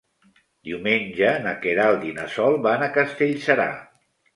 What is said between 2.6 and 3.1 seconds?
van a